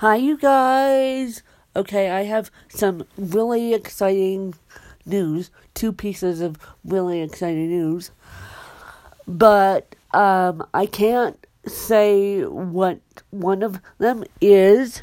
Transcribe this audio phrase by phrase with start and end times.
[0.00, 1.42] Hi, you guys.
[1.74, 4.52] Okay, I have some really exciting
[5.06, 5.50] news.
[5.72, 8.10] Two pieces of really exciting news.
[9.26, 15.00] But um, I can't say what one of them is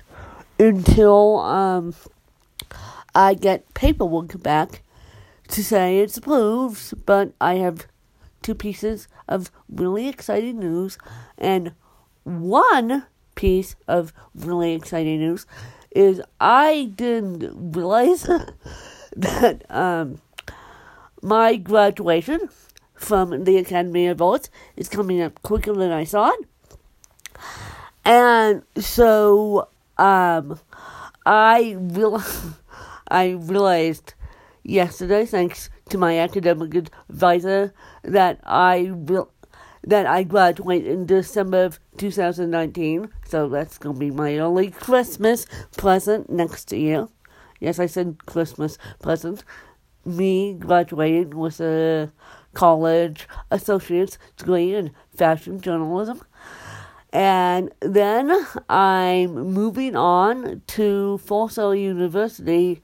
[0.60, 1.96] until um,
[3.16, 4.84] I get paperwork back
[5.48, 7.04] to say it's approved.
[7.08, 7.88] But I have
[8.44, 11.00] two pieces of really exciting news,
[11.40, 11.74] and
[12.26, 13.08] one
[13.44, 15.46] piece of really exciting news
[15.92, 18.22] is I didn't realize
[19.18, 20.22] that um,
[21.22, 22.48] my graduation
[22.96, 26.38] from the Academy of Arts is coming up quicker than I thought.
[28.06, 29.68] And so
[29.98, 30.58] um,
[31.26, 32.24] I real
[33.10, 34.14] I realized
[34.64, 36.76] yesterday, thanks to my academic
[37.10, 37.74] advisor,
[38.04, 39.32] that I will
[39.86, 43.10] that I graduate in December of 2019.
[43.28, 45.46] So that's going to be my only Christmas
[45.78, 47.10] present next year.
[47.60, 49.44] Yes, I said Christmas present.
[50.06, 52.12] Me graduating with a
[52.54, 56.22] college associate's degree in fashion journalism.
[57.12, 58.32] And then
[58.70, 62.82] I'm moving on to Full Sail University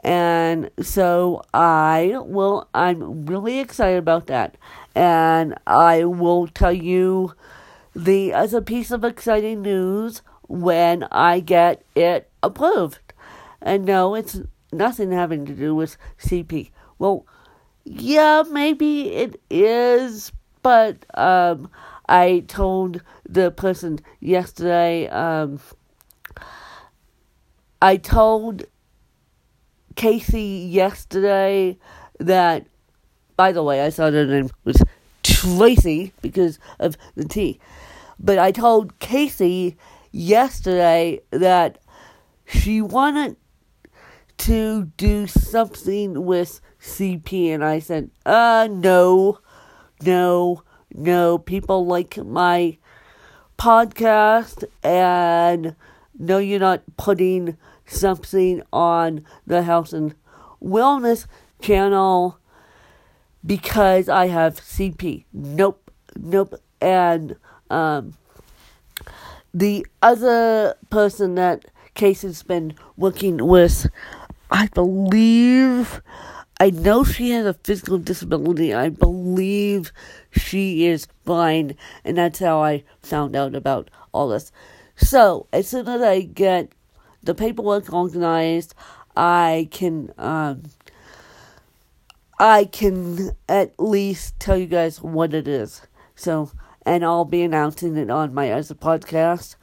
[0.00, 4.56] And so I will, I'm really excited about that.
[4.94, 7.34] And I will tell you
[7.94, 12.98] the, as a piece of exciting news when I get it approved.
[13.62, 14.40] And no, it's
[14.76, 16.70] nothing having to do with CP.
[16.98, 17.26] Well,
[17.84, 21.70] yeah, maybe it is, but um,
[22.08, 25.60] I told the person yesterday, um,
[27.82, 28.64] I told
[29.96, 31.78] Casey yesterday
[32.18, 32.66] that,
[33.36, 34.82] by the way, I thought her name was
[35.22, 37.60] Tracy because of the T.
[38.18, 39.76] But I told Casey
[40.12, 41.78] yesterday that
[42.46, 43.36] she wanted
[44.38, 49.38] to do something with CP, and I said, uh, no,
[50.02, 50.62] no,
[50.92, 51.38] no.
[51.38, 52.78] People like my
[53.58, 55.76] podcast, and
[56.18, 57.56] no, you're not putting
[57.86, 60.14] something on the Health and
[60.62, 61.26] Wellness
[61.60, 62.38] channel
[63.44, 65.24] because I have CP.
[65.32, 66.54] Nope, nope.
[66.80, 67.36] And,
[67.70, 68.14] um,
[69.54, 73.86] the other person that Case has been working with
[74.54, 76.00] I believe,
[76.60, 78.72] I know she has a physical disability.
[78.72, 79.92] I believe
[80.30, 84.52] she is blind, and that's how I found out about all this.
[84.94, 86.70] So, as soon as I get
[87.20, 88.76] the paperwork organized,
[89.16, 90.62] I can, um,
[92.38, 95.84] I can at least tell you guys what it is.
[96.14, 96.52] So,
[96.86, 99.56] and I'll be announcing it on my other podcast.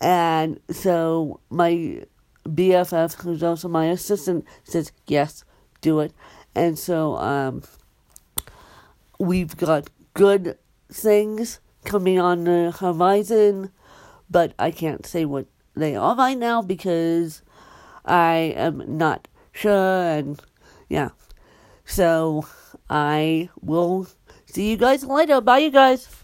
[0.00, 2.04] And so, my
[2.46, 5.44] BFF, who's also my assistant, says, yes,
[5.80, 6.12] do it.
[6.54, 7.62] And so um,
[9.18, 10.58] we've got good
[10.90, 13.70] things coming on the horizon,
[14.30, 17.42] but I can't say what they are right now because
[18.04, 20.02] I am not sure.
[20.08, 20.40] And
[20.88, 21.10] yeah,
[21.84, 22.46] so
[22.90, 24.06] I will
[24.46, 25.40] see you guys later.
[25.40, 26.21] Bye, you guys.